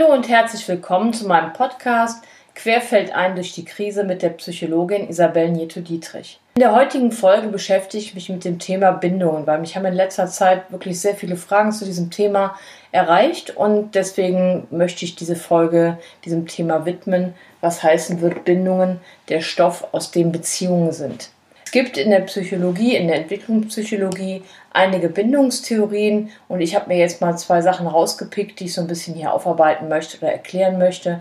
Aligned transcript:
Hallo 0.00 0.14
und 0.14 0.30
herzlich 0.30 0.66
willkommen 0.66 1.12
zu 1.12 1.26
meinem 1.26 1.52
Podcast 1.52 2.24
Querfeldein 2.54 3.34
durch 3.34 3.52
die 3.52 3.66
Krise 3.66 4.02
mit 4.02 4.22
der 4.22 4.30
Psychologin 4.30 5.08
Isabel 5.08 5.50
Nieto-Dietrich. 5.50 6.40
In 6.54 6.60
der 6.60 6.74
heutigen 6.74 7.12
Folge 7.12 7.48
beschäftige 7.48 8.02
ich 8.02 8.14
mich 8.14 8.30
mit 8.30 8.44
dem 8.46 8.58
Thema 8.58 8.92
Bindungen, 8.92 9.46
weil 9.46 9.58
mich 9.58 9.76
haben 9.76 9.84
in 9.84 9.92
letzter 9.92 10.26
Zeit 10.26 10.70
wirklich 10.70 10.98
sehr 11.00 11.14
viele 11.16 11.36
Fragen 11.36 11.72
zu 11.72 11.84
diesem 11.84 12.10
Thema 12.10 12.56
erreicht 12.92 13.54
und 13.56 13.94
deswegen 13.94 14.66
möchte 14.70 15.04
ich 15.04 15.16
diese 15.16 15.36
Folge 15.36 15.98
diesem 16.24 16.46
Thema 16.46 16.86
widmen, 16.86 17.34
was 17.60 17.82
heißen 17.82 18.22
wird 18.22 18.46
Bindungen, 18.46 19.00
der 19.28 19.42
Stoff, 19.42 19.86
aus 19.92 20.12
dem 20.12 20.32
Beziehungen 20.32 20.92
sind. 20.92 21.28
Es 21.70 21.72
gibt 21.72 21.96
in 21.96 22.10
der 22.10 22.22
Psychologie, 22.22 22.96
in 22.96 23.06
der 23.06 23.18
Entwicklungspsychologie 23.18 24.42
einige 24.72 25.08
Bindungstheorien 25.08 26.30
und 26.48 26.62
ich 26.62 26.74
habe 26.74 26.88
mir 26.88 26.98
jetzt 26.98 27.20
mal 27.20 27.38
zwei 27.38 27.60
Sachen 27.62 27.86
rausgepickt, 27.86 28.58
die 28.58 28.64
ich 28.64 28.74
so 28.74 28.80
ein 28.80 28.88
bisschen 28.88 29.14
hier 29.14 29.32
aufarbeiten 29.32 29.86
möchte 29.86 30.18
oder 30.18 30.32
erklären 30.32 30.78
möchte. 30.78 31.20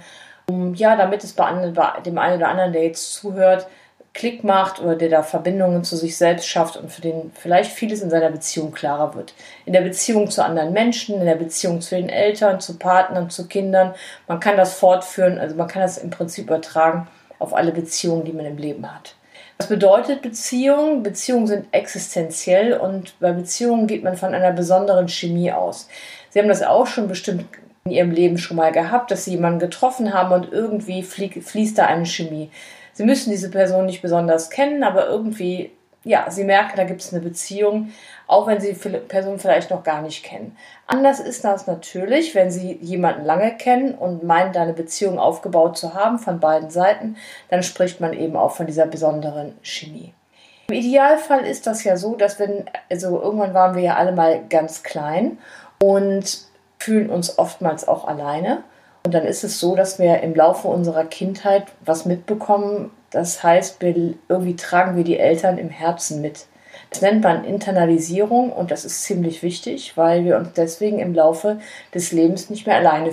Um, 0.49 0.73
ja, 0.73 0.95
damit 0.95 1.23
es 1.23 1.33
bei, 1.33 1.51
dem 2.03 2.17
einen 2.17 2.37
oder 2.37 2.47
anderen, 2.47 2.73
der 2.73 2.83
jetzt 2.83 3.13
zuhört, 3.13 3.67
Klick 4.15 4.43
macht 4.43 4.81
oder 4.81 4.95
der 4.95 5.09
da 5.09 5.21
Verbindungen 5.21 5.83
zu 5.83 5.95
sich 5.95 6.17
selbst 6.17 6.47
schafft 6.47 6.77
und 6.77 6.91
für 6.91 7.03
den 7.03 7.31
vielleicht 7.35 7.71
vieles 7.71 8.01
in 8.01 8.09
seiner 8.09 8.31
Beziehung 8.31 8.71
klarer 8.71 9.13
wird. 9.13 9.35
In 9.67 9.73
der 9.73 9.81
Beziehung 9.81 10.31
zu 10.31 10.43
anderen 10.43 10.73
Menschen, 10.73 11.19
in 11.19 11.27
der 11.27 11.35
Beziehung 11.35 11.79
zu 11.79 11.95
den 11.95 12.09
Eltern, 12.09 12.59
zu 12.59 12.79
Partnern, 12.79 13.29
zu 13.29 13.47
Kindern. 13.47 13.93
Man 14.27 14.39
kann 14.39 14.57
das 14.57 14.73
fortführen, 14.73 15.37
also 15.37 15.55
man 15.55 15.67
kann 15.67 15.83
das 15.83 15.99
im 15.99 16.09
Prinzip 16.09 16.45
übertragen 16.45 17.07
auf 17.37 17.53
alle 17.53 17.71
Beziehungen, 17.71 18.25
die 18.25 18.33
man 18.33 18.47
im 18.47 18.57
Leben 18.57 18.91
hat. 18.91 19.13
Was 19.59 19.67
bedeutet 19.67 20.21
Beziehung? 20.21 21.03
Beziehungen 21.03 21.45
sind 21.45 21.65
existenziell 21.71 22.73
und 22.73 23.19
bei 23.19 23.33
Beziehungen 23.33 23.87
geht 23.87 24.05
man 24.05 24.15
von 24.15 24.33
einer 24.33 24.53
besonderen 24.53 25.09
Chemie 25.09 25.51
aus. 25.51 25.89
Sie 26.29 26.39
haben 26.39 26.47
das 26.47 26.63
auch 26.63 26.87
schon 26.87 27.09
bestimmt 27.09 27.45
in 27.83 27.91
Ihrem 27.91 28.11
Leben 28.11 28.37
schon 28.37 28.55
mal 28.55 28.71
gehabt, 28.71 29.11
dass 29.11 29.25
Sie 29.25 29.31
jemanden 29.31 29.59
getroffen 29.59 30.13
haben 30.13 30.31
und 30.31 30.53
irgendwie 30.53 31.03
fließt 31.03 31.77
da 31.77 31.87
eine 31.87 32.05
Chemie. 32.05 32.49
Sie 32.93 33.03
müssen 33.03 33.31
diese 33.31 33.51
Person 33.51 33.85
nicht 33.85 34.01
besonders 34.01 34.49
kennen, 34.49 34.81
aber 34.81 35.07
irgendwie 35.07 35.71
ja, 36.09 36.25
sie 36.31 36.43
merken, 36.43 36.75
da 36.75 36.85
gibt 36.85 37.01
es 37.01 37.13
eine 37.13 37.21
Beziehung, 37.21 37.91
auch 38.25 38.47
wenn 38.47 38.59
sie 38.59 38.73
die 38.73 38.97
Person 38.97 39.37
vielleicht 39.37 39.69
noch 39.69 39.83
gar 39.83 40.01
nicht 40.01 40.25
kennen. 40.25 40.57
Anders 40.87 41.19
ist 41.19 41.43
das 41.43 41.67
natürlich, 41.67 42.33
wenn 42.33 42.49
sie 42.49 42.79
jemanden 42.81 43.25
lange 43.25 43.55
kennen 43.55 43.93
und 43.93 44.23
meinen, 44.23 44.51
da 44.51 44.63
eine 44.63 44.73
Beziehung 44.73 45.19
aufgebaut 45.19 45.77
zu 45.77 45.93
haben 45.93 46.17
von 46.17 46.39
beiden 46.39 46.71
Seiten, 46.71 47.15
dann 47.49 47.61
spricht 47.61 48.01
man 48.01 48.13
eben 48.13 48.35
auch 48.35 48.55
von 48.55 48.65
dieser 48.65 48.87
besonderen 48.87 49.55
Chemie. 49.61 50.11
Im 50.69 50.75
Idealfall 50.75 51.45
ist 51.45 51.67
das 51.67 51.83
ja 51.83 51.95
so, 51.95 52.15
dass 52.15 52.39
wenn, 52.39 52.65
also 52.89 53.21
irgendwann 53.21 53.53
waren 53.53 53.75
wir 53.75 53.83
ja 53.83 53.95
alle 53.95 54.11
mal 54.11 54.41
ganz 54.49 54.81
klein 54.81 55.37
und 55.79 56.39
fühlen 56.79 57.11
uns 57.11 57.37
oftmals 57.37 57.87
auch 57.87 58.07
alleine. 58.07 58.63
Und 59.05 59.13
dann 59.13 59.25
ist 59.25 59.43
es 59.43 59.59
so, 59.59 59.75
dass 59.75 59.99
wir 59.99 60.21
im 60.21 60.33
Laufe 60.33 60.67
unserer 60.67 61.05
Kindheit 61.05 61.65
was 61.85 62.05
mitbekommen, 62.05 62.89
das 63.11 63.43
heißt, 63.43 63.81
wir, 63.81 64.13
irgendwie 64.27 64.55
tragen 64.55 64.95
wir 64.95 65.03
die 65.03 65.17
Eltern 65.17 65.57
im 65.57 65.69
Herzen 65.69 66.21
mit. 66.21 66.45
Das 66.89 67.01
nennt 67.01 67.23
man 67.23 67.43
Internalisierung 67.43 68.51
und 68.51 68.71
das 68.71 68.85
ist 68.85 69.03
ziemlich 69.03 69.43
wichtig, 69.43 69.95
weil 69.95 70.25
wir 70.25 70.37
uns 70.37 70.49
deswegen 70.55 70.99
im 70.99 71.13
Laufe 71.13 71.59
des 71.93 72.11
Lebens 72.11 72.49
nicht 72.49 72.65
mehr 72.65 72.77
alleine 72.77 73.11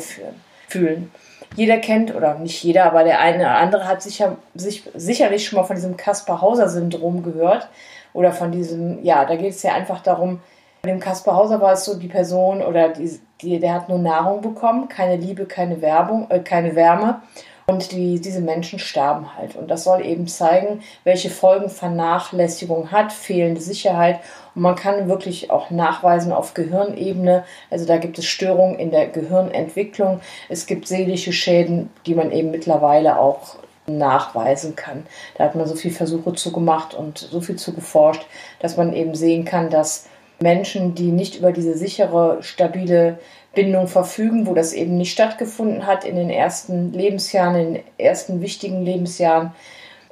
fühlen. 0.69 1.11
Jeder 1.55 1.79
kennt, 1.79 2.15
oder 2.15 2.39
nicht 2.39 2.63
jeder, 2.63 2.85
aber 2.85 3.05
der 3.05 3.21
eine 3.21 3.39
oder 3.39 3.57
andere 3.57 3.87
hat 3.87 4.03
sicher, 4.03 4.37
sich, 4.55 4.83
sicherlich 4.95 5.47
schon 5.47 5.59
mal 5.59 5.65
von 5.65 5.77
diesem 5.77 5.97
Kaspar-Hauser-Syndrom 5.97 7.23
gehört. 7.23 7.69
Oder 8.13 8.33
von 8.33 8.51
diesem, 8.51 9.05
ja, 9.05 9.27
da 9.27 9.37
geht 9.37 9.53
es 9.53 9.63
ja 9.63 9.75
einfach 9.75 10.03
darum, 10.03 10.41
bei 10.87 10.93
dem 10.93 11.01
Kaspar 11.01 11.35
Hauser 11.35 11.61
war 11.61 11.73
es 11.73 11.85
so, 11.85 11.99
die 11.99 12.07
Person 12.07 12.63
oder 12.63 12.91
die, 12.91 13.19
die, 13.41 13.59
der 13.59 13.75
hat 13.75 13.89
nur 13.89 13.99
Nahrung 13.99 14.41
bekommen, 14.41 14.89
keine 14.89 15.17
Liebe, 15.17 15.45
keine 15.45 15.83
Werbung, 15.83 16.31
äh, 16.31 16.39
keine 16.39 16.77
Wärme. 16.77 17.23
Und 17.69 17.91
die, 17.91 18.21
diese 18.21 18.41
Menschen 18.41 18.79
sterben 18.79 19.37
halt. 19.37 19.57
Und 19.57 19.69
das 19.73 19.83
soll 19.83 20.07
eben 20.07 20.29
zeigen, 20.29 20.83
welche 21.03 21.31
Folgen 21.31 21.69
Vernachlässigung 21.69 22.93
hat, 22.93 23.13
fehlende 23.13 23.61
Sicherheit. 23.61 24.21
Und 24.55 24.63
man 24.63 24.77
kann 24.77 25.09
wirklich 25.09 25.51
auch 25.51 25.71
nachweisen 25.71 26.31
auf 26.31 26.55
Gehirnebene. 26.55 27.45
Also 27.69 27.85
da 27.85 27.97
gibt 27.97 28.19
es 28.19 28.25
Störungen 28.25 28.79
in 28.79 28.93
der 28.93 29.09
Gehirnentwicklung. 29.09 30.21
Es 30.49 30.67
gibt 30.67 30.87
seelische 30.87 31.33
Schäden, 31.33 31.91
die 32.07 32.15
man 32.15 32.31
eben 32.31 32.53
mittlerweile 32.53 33.19
auch 33.19 33.57
nachweisen 33.89 34.77
kann. 34.77 35.05
Da 35.37 35.45
hat 35.45 35.57
man 35.57 35.67
so 35.67 35.75
viele 35.75 35.95
Versuche 35.95 36.35
zu 36.35 36.53
gemacht 36.53 36.95
und 36.95 37.19
so 37.19 37.41
viel 37.41 37.57
zu 37.57 37.73
geforscht, 37.73 38.27
dass 38.61 38.77
man 38.77 38.93
eben 38.93 39.17
sehen 39.17 39.45
kann, 39.45 39.71
dass 39.71 40.07
Menschen, 40.41 40.95
die 40.95 41.13
nicht 41.13 41.37
über 41.37 41.53
diese 41.53 41.77
sichere, 41.77 42.39
stabile 42.43 43.19
Bindung 43.55 43.89
verfügen, 43.89 44.47
wo 44.47 44.55
das 44.55 44.73
eben 44.73 44.97
nicht 44.97 45.13
stattgefunden 45.13 45.87
hat 45.87 46.05
in 46.05 46.17
den 46.17 46.31
ersten 46.31 46.93
Lebensjahren, 46.93 47.57
in 47.57 47.75
den 47.75 47.83
ersten 47.99 48.41
wichtigen 48.41 48.85
Lebensjahren, 48.85 49.53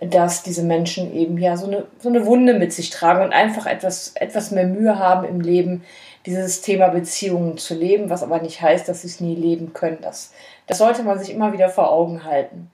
dass 0.01 0.43
diese 0.43 0.63
Menschen 0.63 1.15
eben 1.15 1.39
ja 1.39 1.57
so 1.57 1.67
eine, 1.67 1.85
so 1.99 2.09
eine 2.09 2.27
Wunde 2.27 2.55
mit 2.55 2.73
sich 2.73 2.91
tragen 2.91 3.23
und 3.23 3.33
einfach 3.33 3.67
etwas, 3.67 4.13
etwas 4.17 4.51
mehr 4.51 4.67
Mühe 4.67 4.99
haben 4.99 5.27
im 5.27 5.41
Leben, 5.41 5.85
dieses 6.27 6.63
Thema 6.63 6.89
Beziehungen 6.89 7.59
zu 7.59 7.75
leben, 7.75 8.09
was 8.09 8.23
aber 8.23 8.41
nicht 8.41 8.63
heißt, 8.63 8.89
dass 8.89 9.03
sie 9.03 9.09
es 9.09 9.21
nie 9.21 9.35
leben 9.35 9.75
können. 9.75 9.99
Das, 10.01 10.33
das 10.67 10.79
sollte 10.79 11.03
man 11.03 11.19
sich 11.19 11.31
immer 11.31 11.53
wieder 11.53 11.69
vor 11.69 11.93
Augen 11.93 12.25
halten. 12.25 12.71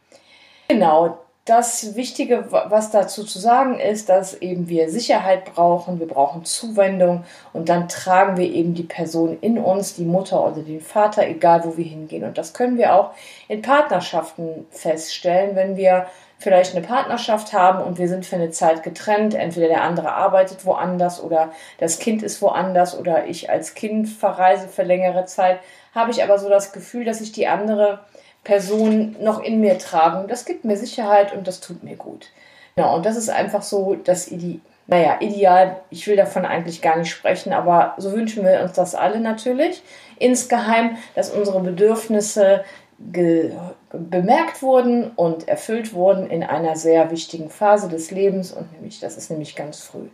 Genau, 0.68 1.18
das 1.50 1.96
Wichtige, 1.96 2.46
was 2.50 2.92
dazu 2.92 3.24
zu 3.24 3.40
sagen 3.40 3.80
ist, 3.80 4.08
dass 4.08 4.40
eben 4.40 4.68
wir 4.68 4.88
Sicherheit 4.88 5.44
brauchen, 5.46 5.98
wir 5.98 6.06
brauchen 6.06 6.44
Zuwendung 6.44 7.24
und 7.52 7.68
dann 7.68 7.88
tragen 7.88 8.36
wir 8.36 8.46
eben 8.46 8.74
die 8.74 8.84
Person 8.84 9.36
in 9.40 9.58
uns, 9.58 9.94
die 9.94 10.04
Mutter 10.04 10.46
oder 10.46 10.62
den 10.62 10.80
Vater, 10.80 11.26
egal 11.26 11.64
wo 11.64 11.76
wir 11.76 11.84
hingehen. 11.84 12.22
Und 12.22 12.38
das 12.38 12.54
können 12.54 12.78
wir 12.78 12.94
auch 12.94 13.10
in 13.48 13.62
Partnerschaften 13.62 14.66
feststellen, 14.70 15.56
wenn 15.56 15.76
wir 15.76 16.06
vielleicht 16.38 16.74
eine 16.74 16.86
Partnerschaft 16.86 17.52
haben 17.52 17.82
und 17.82 17.98
wir 17.98 18.08
sind 18.08 18.24
für 18.24 18.36
eine 18.36 18.50
Zeit 18.50 18.84
getrennt, 18.84 19.34
entweder 19.34 19.68
der 19.68 19.82
andere 19.82 20.12
arbeitet 20.12 20.64
woanders 20.64 21.22
oder 21.22 21.50
das 21.78 21.98
Kind 21.98 22.22
ist 22.22 22.40
woanders 22.40 22.98
oder 22.98 23.26
ich 23.26 23.50
als 23.50 23.74
Kind 23.74 24.08
verreise 24.08 24.68
für 24.68 24.84
längere 24.84 25.26
Zeit, 25.26 25.58
habe 25.94 26.12
ich 26.12 26.22
aber 26.22 26.38
so 26.38 26.48
das 26.48 26.72
Gefühl, 26.72 27.04
dass 27.04 27.20
ich 27.20 27.32
die 27.32 27.48
andere 27.48 28.00
Person 28.44 29.16
noch 29.20 29.42
in 29.42 29.60
mir 29.60 29.78
tragen. 29.78 30.28
Das 30.28 30.44
gibt 30.44 30.64
mir 30.64 30.76
Sicherheit 30.76 31.34
und 31.34 31.46
das 31.46 31.60
tut 31.60 31.82
mir 31.82 31.96
gut. 31.96 32.30
Genau, 32.76 32.96
und 32.96 33.04
das 33.04 33.16
ist 33.16 33.28
einfach 33.28 33.62
so 33.62 33.94
das 33.94 34.30
Ide 34.30 34.60
naja, 34.90 35.18
ideal. 35.20 35.82
Ich 35.90 36.08
will 36.08 36.16
davon 36.16 36.44
eigentlich 36.44 36.82
gar 36.82 36.98
nicht 36.98 37.10
sprechen, 37.10 37.52
aber 37.52 37.94
so 37.96 38.12
wünschen 38.12 38.44
wir 38.44 38.60
uns 38.60 38.72
das 38.72 38.96
alle 38.96 39.20
natürlich. 39.20 39.82
Insgeheim, 40.18 40.96
dass 41.14 41.30
unsere 41.30 41.60
Bedürfnisse 41.60 42.64
bemerkt 42.98 44.62
wurden 44.62 45.12
und 45.12 45.48
erfüllt 45.48 45.94
wurden 45.94 46.28
in 46.28 46.42
einer 46.42 46.74
sehr 46.76 47.10
wichtigen 47.12 47.50
Phase 47.50 47.88
des 47.88 48.10
Lebens 48.10 48.52
und 48.52 48.72
nämlich, 48.72 49.00
das 49.00 49.16
ist 49.16 49.30
nämlich 49.30 49.54
ganz 49.54 49.80
früh. 49.80 50.08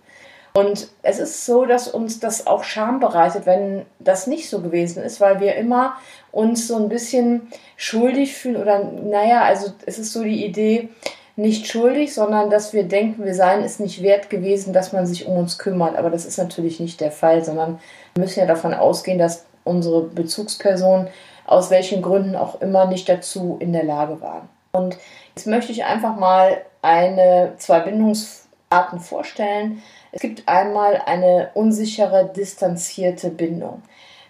Und 0.57 0.89
es 1.03 1.19
ist 1.19 1.45
so, 1.45 1.67
dass 1.67 1.87
uns 1.87 2.19
das 2.19 2.47
auch 2.47 2.65
Scham 2.65 2.99
bereitet, 2.99 3.45
wenn 3.45 3.85
das 3.99 4.27
nicht 4.27 4.49
so 4.49 4.63
gewesen 4.63 5.03
ist, 5.03 5.21
weil 5.21 5.39
wir 5.39 5.55
immer 5.57 5.97
uns 6.33 6.67
so 6.67 6.77
ein 6.77 6.89
bisschen 6.89 7.49
schuldig 7.77 8.35
fühlen 8.35 8.57
oder 8.57 8.83
naja, 8.83 9.43
also 9.43 9.73
es 9.85 9.99
ist 9.99 10.15
so 10.15 10.25
die 10.25 10.47
Idee, 10.47 10.89
nicht 11.37 11.67
schuldig, 11.67 12.15
sondern 12.15 12.49
dass 12.49 12.73
wir 12.73 12.85
denken, 12.85 13.27
wir 13.27 13.35
seien 13.35 13.63
es 13.63 13.81
nicht 13.81 14.03
wert 14.03 14.31
gewesen, 14.31 14.73
dass 14.73 14.95
man 14.95 15.07
sich 15.07 15.27
um 15.27 15.37
uns 15.37 15.59
kümmert. 15.59 15.95
Aber 15.95 16.09
das 16.09 16.25
ist 16.25 16.39
natürlich 16.39 16.81
nicht 16.81 17.03
der 17.03 17.13
Fall, 17.13 17.45
sondern 17.45 17.79
wir 18.15 18.25
müssen 18.25 18.41
ja 18.41 18.47
davon 18.47 18.73
ausgehen, 18.73 19.19
dass 19.19 19.45
unsere 19.63 20.05
Bezugspersonen 20.05 21.09
aus 21.45 21.69
welchen 21.69 22.01
Gründen 22.01 22.35
auch 22.35 22.63
immer 22.63 22.87
nicht 22.87 23.11
dazu 23.11 23.59
in 23.61 23.75
der 23.75 23.85
Lage 23.85 24.23
waren. 24.23 24.49
Und 24.73 24.97
jetzt 25.35 25.47
möchte 25.47 25.73
ich 25.73 25.85
einfach 25.85 26.17
mal 26.17 26.63
eine, 26.81 27.53
zwei 27.59 27.81
Bindungsarten 27.81 29.01
vorstellen, 29.01 29.83
es 30.13 30.21
gibt 30.21 30.49
einmal 30.49 31.03
eine 31.07 31.51
unsichere, 31.55 32.31
distanzierte 32.35 33.31
Bindung. 33.31 33.83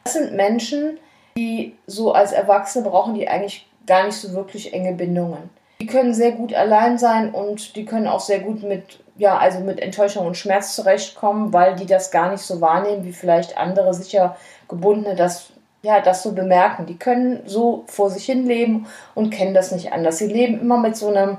Das 0.05 0.15
sind 0.15 0.35
Menschen, 0.35 0.99
die 1.37 1.77
so 1.87 2.13
als 2.13 2.33
Erwachsene 2.33 2.89
brauchen, 2.89 3.15
die 3.15 3.29
eigentlich 3.29 3.67
gar 3.87 4.05
nicht 4.05 4.17
so 4.17 4.33
wirklich 4.33 4.73
enge 4.73 4.93
Bindungen. 4.93 5.51
Die 5.81 5.87
können 5.87 6.15
sehr 6.15 6.33
gut 6.33 6.55
allein 6.55 6.97
sein 6.97 7.33
und 7.33 7.77
die 7.77 7.85
können 7.85 8.07
auch 8.07 8.21
sehr 8.21 8.41
gut 8.41 8.63
mit, 8.63 9.01
ja, 9.17 9.37
also 9.37 9.61
mit 9.61 9.79
Enttäuschung 9.79 10.27
und 10.27 10.37
Schmerz 10.37 10.75
zurechtkommen, 10.75 11.53
weil 11.53 11.77
die 11.77 11.87
das 11.87 12.11
gar 12.11 12.31
nicht 12.31 12.43
so 12.43 12.61
wahrnehmen, 12.61 13.05
wie 13.05 13.13
vielleicht 13.13 13.59
andere 13.59 13.93
sicher 13.93 14.37
gebundene 14.69 15.15
das, 15.15 15.51
ja, 15.83 16.01
das 16.01 16.23
so 16.23 16.33
bemerken. 16.33 16.87
Die 16.87 16.97
können 16.97 17.43
so 17.45 17.85
vor 17.89 18.11
sich 18.11 18.25
hin 18.25 18.47
leben 18.47 18.87
und 19.15 19.31
kennen 19.31 19.55
das 19.55 19.71
nicht 19.71 19.93
anders. 19.93 20.17
Sie 20.19 20.29
leben 20.29 20.61
immer 20.61 20.79
mit 20.79 20.97
so 20.97 21.09
einem 21.09 21.37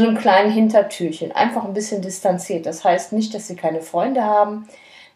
so 0.00 0.08
einem 0.08 0.18
kleinen 0.18 0.50
Hintertürchen, 0.50 1.32
einfach 1.32 1.64
ein 1.64 1.74
bisschen 1.74 2.02
distanziert. 2.02 2.66
Das 2.66 2.84
heißt 2.84 3.12
nicht, 3.12 3.34
dass 3.34 3.46
sie 3.46 3.56
keine 3.56 3.82
Freunde 3.82 4.24
haben, 4.24 4.68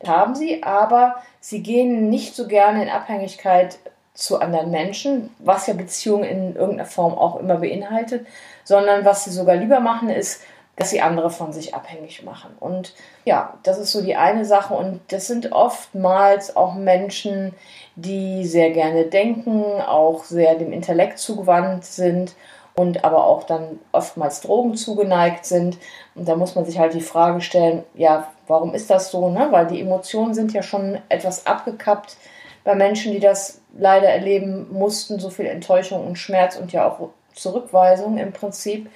haben 0.06 0.34
sie, 0.34 0.62
aber 0.62 1.16
sie 1.40 1.62
gehen 1.62 2.08
nicht 2.10 2.36
so 2.36 2.46
gerne 2.46 2.82
in 2.82 2.88
Abhängigkeit 2.88 3.78
zu 4.12 4.40
anderen 4.40 4.70
Menschen, 4.70 5.30
was 5.38 5.66
ja 5.66 5.74
Beziehungen 5.74 6.24
in 6.24 6.54
irgendeiner 6.54 6.88
Form 6.88 7.14
auch 7.14 7.40
immer 7.40 7.56
beinhaltet, 7.56 8.26
sondern 8.62 9.04
was 9.04 9.24
sie 9.24 9.30
sogar 9.30 9.56
lieber 9.56 9.80
machen, 9.80 10.08
ist 10.08 10.42
dass 10.76 10.90
sie 10.90 11.00
andere 11.00 11.30
von 11.30 11.52
sich 11.52 11.74
abhängig 11.74 12.24
machen. 12.24 12.50
Und 12.58 12.94
ja, 13.24 13.54
das 13.62 13.78
ist 13.78 13.92
so 13.92 14.02
die 14.02 14.16
eine 14.16 14.44
Sache. 14.44 14.74
Und 14.74 15.00
das 15.08 15.26
sind 15.26 15.52
oftmals 15.52 16.56
auch 16.56 16.74
Menschen, 16.74 17.52
die 17.94 18.44
sehr 18.44 18.70
gerne 18.70 19.04
denken, 19.04 19.62
auch 19.80 20.24
sehr 20.24 20.56
dem 20.56 20.72
Intellekt 20.72 21.18
zugewandt 21.18 21.84
sind 21.84 22.34
und 22.76 23.04
aber 23.04 23.26
auch 23.26 23.44
dann 23.44 23.78
oftmals 23.92 24.40
Drogen 24.40 24.76
zugeneigt 24.76 25.46
sind. 25.46 25.78
Und 26.14 26.28
da 26.28 26.36
muss 26.36 26.54
man 26.54 26.64
sich 26.64 26.78
halt 26.78 26.94
die 26.94 27.00
Frage 27.00 27.40
stellen, 27.40 27.84
ja, 27.94 28.28
warum 28.46 28.74
ist 28.74 28.90
das 28.90 29.10
so? 29.10 29.30
Ne? 29.30 29.48
Weil 29.50 29.66
die 29.66 29.80
Emotionen 29.80 30.34
sind 30.34 30.52
ja 30.52 30.62
schon 30.62 30.98
etwas 31.08 31.46
abgekappt 31.46 32.16
bei 32.64 32.74
Menschen, 32.74 33.12
die 33.12 33.20
das 33.20 33.60
leider 33.76 34.08
erleben 34.08 34.66
mussten, 34.72 35.18
so 35.18 35.30
viel 35.30 35.46
Enttäuschung 35.46 36.06
und 36.06 36.16
Schmerz 36.16 36.56
und 36.56 36.72
ja 36.72 36.88
auch 36.88 37.10
Zurückweisung 37.34 38.18
im 38.18 38.32
Prinzip, 38.32 38.90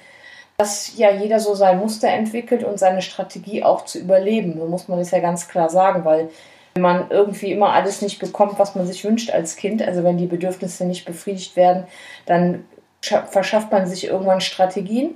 dass 0.57 0.97
ja 0.97 1.11
jeder 1.11 1.39
so 1.39 1.55
sein 1.55 1.79
Muster 1.79 2.09
entwickelt 2.09 2.63
und 2.63 2.79
seine 2.79 3.01
Strategie 3.01 3.63
auch 3.63 3.85
zu 3.85 3.99
überleben. 3.99 4.57
So 4.59 4.65
muss 4.65 4.87
man 4.87 4.99
das 4.99 5.11
ja 5.11 5.19
ganz 5.19 5.47
klar 5.47 5.69
sagen, 5.69 6.03
weil 6.03 6.29
wenn 6.73 6.81
man 6.81 7.09
irgendwie 7.09 7.51
immer 7.51 7.73
alles 7.73 8.01
nicht 8.01 8.19
bekommt, 8.19 8.59
was 8.59 8.75
man 8.75 8.85
sich 8.85 9.03
wünscht 9.03 9.31
als 9.31 9.55
Kind, 9.55 9.81
also 9.81 10.03
wenn 10.03 10.17
die 10.17 10.27
Bedürfnisse 10.27 10.85
nicht 10.85 11.05
befriedigt 11.05 11.55
werden, 11.55 11.85
dann 12.25 12.65
verschafft 13.01 13.71
man 13.71 13.87
sich 13.87 14.05
irgendwann 14.05 14.41
Strategien, 14.41 15.15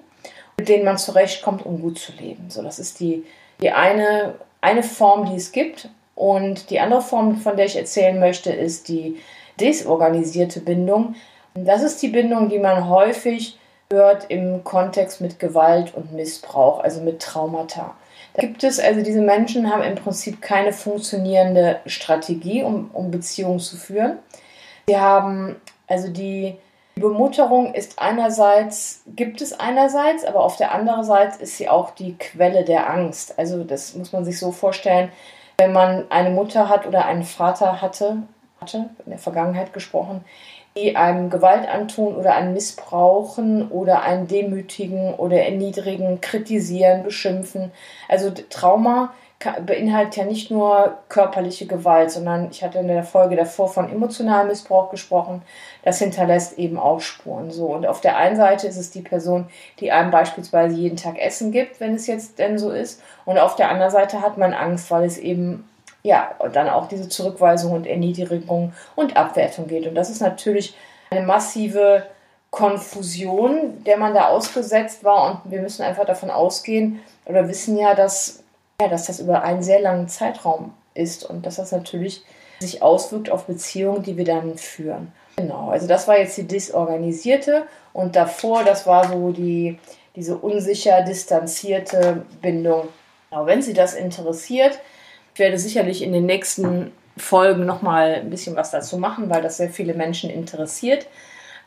mit 0.57 0.69
denen 0.69 0.85
man 0.85 0.97
zurechtkommt, 0.97 1.65
um 1.65 1.81
gut 1.81 1.99
zu 1.99 2.11
leben. 2.13 2.49
So, 2.49 2.61
das 2.61 2.79
ist 2.79 2.99
die, 2.99 3.25
die 3.61 3.71
eine, 3.71 4.35
eine 4.61 4.83
Form, 4.83 5.25
die 5.25 5.35
es 5.35 5.51
gibt. 5.51 5.89
Und 6.15 6.69
die 6.69 6.79
andere 6.79 7.01
Form, 7.01 7.37
von 7.37 7.57
der 7.57 7.65
ich 7.65 7.75
erzählen 7.75 8.19
möchte, 8.19 8.51
ist 8.51 8.87
die 8.87 9.19
desorganisierte 9.59 10.59
Bindung. 10.59 11.15
Das 11.55 11.83
ist 11.83 12.01
die 12.01 12.09
Bindung, 12.09 12.49
die 12.49 12.59
man 12.59 12.87
häufig 12.87 13.57
hört 13.91 14.29
im 14.29 14.63
Kontext 14.63 15.21
mit 15.21 15.39
Gewalt 15.39 15.93
und 15.95 16.13
Missbrauch, 16.13 16.79
also 16.79 17.01
mit 17.01 17.21
Traumata. 17.21 17.95
Da 18.33 18.41
gibt 18.41 18.63
es, 18.63 18.79
also 18.79 19.01
diese 19.03 19.21
Menschen 19.21 19.71
haben 19.71 19.83
im 19.83 19.95
Prinzip 19.95 20.41
keine 20.41 20.73
funktionierende 20.73 21.79
Strategie, 21.85 22.63
um, 22.63 22.89
um 22.93 23.11
Beziehungen 23.11 23.59
zu 23.59 23.77
führen. 23.77 24.17
Sie 24.87 24.97
haben, 24.97 25.55
also 25.87 26.09
die 26.09 26.57
Bemutterung 26.95 27.73
ist 27.73 27.99
einerseits, 27.99 29.01
gibt 29.07 29.41
es 29.41 29.59
einerseits, 29.59 30.23
aber 30.23 30.43
auf 30.43 30.57
der 30.57 30.71
anderen 30.71 31.03
Seite 31.03 31.41
ist 31.41 31.57
sie 31.57 31.67
auch 31.67 31.91
die 31.91 32.17
Quelle 32.17 32.63
der 32.63 32.89
Angst. 32.89 33.37
Also 33.39 33.63
das 33.63 33.95
muss 33.95 34.13
man 34.13 34.25
sich 34.25 34.39
so 34.39 34.51
vorstellen, 34.51 35.11
wenn 35.57 35.73
man 35.73 36.05
eine 36.09 36.29
Mutter 36.29 36.69
hat 36.69 36.85
oder 36.85 37.05
einen 37.05 37.23
Vater 37.23 37.81
hatte, 37.81 38.17
hatte 38.61 38.89
in 39.05 39.09
der 39.09 39.17
Vergangenheit 39.17 39.73
gesprochen, 39.73 40.23
die 40.75 40.95
einem 40.95 41.29
Gewalt 41.29 41.67
antun 41.67 42.15
oder 42.15 42.35
einen 42.35 42.53
missbrauchen 42.53 43.69
oder 43.69 44.03
einen 44.03 44.27
demütigen 44.27 45.13
oder 45.15 45.43
erniedrigen, 45.43 46.21
kritisieren, 46.21 47.03
beschimpfen. 47.03 47.71
Also 48.07 48.31
Trauma 48.49 49.13
beinhaltet 49.65 50.17
ja 50.17 50.25
nicht 50.25 50.51
nur 50.51 50.97
körperliche 51.09 51.65
Gewalt, 51.65 52.11
sondern 52.11 52.49
ich 52.51 52.63
hatte 52.63 52.79
in 52.79 52.87
der 52.87 53.03
Folge 53.03 53.35
davor 53.35 53.67
von 53.67 53.89
emotionalem 53.89 54.47
Missbrauch 54.47 54.89
gesprochen. 54.89 55.41
Das 55.83 55.99
hinterlässt 55.99 56.57
eben 56.57 56.77
auch 56.77 56.99
Spuren. 56.99 57.51
So. 57.51 57.67
Und 57.67 57.85
auf 57.85 58.01
der 58.01 58.17
einen 58.17 58.35
Seite 58.35 58.67
ist 58.67 58.77
es 58.77 58.91
die 58.91 59.01
Person, 59.01 59.47
die 59.79 59.91
einem 59.91 60.11
beispielsweise 60.11 60.75
jeden 60.75 60.97
Tag 60.97 61.17
Essen 61.19 61.51
gibt, 61.51 61.79
wenn 61.79 61.95
es 61.95 62.07
jetzt 62.07 62.39
denn 62.39 62.57
so 62.57 62.71
ist. 62.71 63.01
Und 63.25 63.37
auf 63.37 63.55
der 63.55 63.69
anderen 63.69 63.91
Seite 63.91 64.21
hat 64.21 64.37
man 64.37 64.53
Angst, 64.53 64.91
weil 64.91 65.03
es 65.03 65.17
eben 65.17 65.67
ja 66.03 66.31
dann 66.51 66.69
auch 66.69 66.87
diese 66.87 67.09
Zurückweisung 67.09 67.71
und 67.71 67.87
Erniedrigung 67.87 68.73
und 68.95 69.17
Abwertung 69.17 69.67
geht. 69.67 69.87
Und 69.87 69.95
das 69.95 70.09
ist 70.09 70.21
natürlich 70.21 70.75
eine 71.11 71.25
massive 71.25 72.03
Konfusion, 72.51 73.83
der 73.83 73.97
man 73.97 74.13
da 74.13 74.27
ausgesetzt 74.27 75.03
war. 75.03 75.41
Und 75.43 75.51
wir 75.51 75.61
müssen 75.61 75.81
einfach 75.81 76.05
davon 76.05 76.29
ausgehen 76.29 77.01
oder 77.25 77.47
wissen 77.47 77.77
ja, 77.77 77.95
dass 77.95 78.42
ja, 78.81 78.87
dass 78.87 79.07
das 79.07 79.19
über 79.19 79.43
einen 79.43 79.63
sehr 79.63 79.79
langen 79.79 80.07
Zeitraum 80.07 80.73
ist 80.93 81.23
und 81.25 81.45
dass 81.45 81.55
das 81.55 81.71
natürlich 81.71 82.23
sich 82.59 82.81
auswirkt 82.81 83.29
auf 83.29 83.45
Beziehungen, 83.45 84.03
die 84.03 84.17
wir 84.17 84.25
dann 84.25 84.57
führen. 84.57 85.11
Genau, 85.35 85.69
also 85.69 85.87
das 85.87 86.07
war 86.07 86.17
jetzt 86.17 86.37
die 86.37 86.47
disorganisierte 86.47 87.63
und 87.91 88.15
davor, 88.15 88.63
das 88.63 88.85
war 88.85 89.07
so 89.07 89.31
die, 89.31 89.79
diese 90.15 90.37
unsicher 90.37 91.01
distanzierte 91.01 92.25
Bindung. 92.41 92.89
Genau, 93.29 93.45
wenn 93.45 93.61
Sie 93.61 93.73
das 93.73 93.95
interessiert, 93.95 94.79
ich 95.33 95.39
werde 95.39 95.57
sicherlich 95.57 96.03
in 96.03 96.13
den 96.13 96.27
nächsten 96.27 96.91
Folgen 97.17 97.65
nochmal 97.65 98.15
ein 98.15 98.29
bisschen 98.29 98.55
was 98.55 98.71
dazu 98.71 98.97
machen, 98.97 99.29
weil 99.29 99.41
das 99.41 99.57
sehr 99.57 99.69
viele 99.69 99.95
Menschen 99.95 100.29
interessiert. 100.29 101.07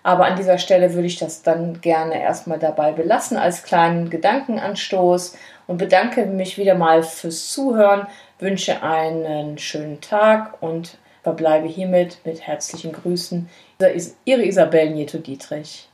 Aber 0.06 0.26
an 0.26 0.37
dieser 0.37 0.58
Stelle 0.58 0.94
würde 0.94 1.08
ich 1.08 1.19
das 1.19 1.43
dann 1.43 1.81
gerne 1.81 2.23
erstmal 2.23 2.61
dabei 2.61 2.93
belassen 2.93 3.37
als 3.37 3.64
kleinen 3.64 4.08
Gedankenanstoß 4.08 5.37
und 5.67 5.79
bedanke 5.79 6.26
mich 6.26 6.58
wieder 6.58 6.76
mal 6.76 7.03
fürs 7.03 7.50
Zuhören, 7.50 8.06
wünsche 8.38 8.85
einen 8.85 9.58
schönen 9.58 10.00
Tag 10.00 10.62
und 10.62 10.99
verbleibe 11.25 11.67
hiermit 11.67 12.19
mit 12.25 12.47
herzlichen 12.47 12.93
Grüßen. 12.93 13.49
Ihre 14.25 14.44
Isabel 14.44 14.91
Nieto-Dietrich. 14.91 15.88